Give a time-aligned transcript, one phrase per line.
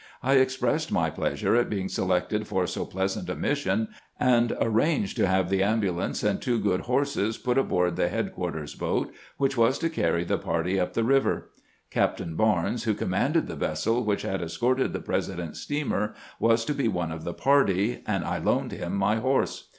[0.23, 3.89] I ex pressed my pleasure at being selected for so pleasant a mission,
[4.19, 9.13] and arranged to have the ambulance and two good horses put aboard the headquarters boat,
[9.37, 11.51] which was to carry the party up the river.
[11.91, 16.87] Captain Barnes, who commanded the vessel which had escorted the President's steamer, was to be
[16.87, 19.69] one of the party, and I loaned him my horse.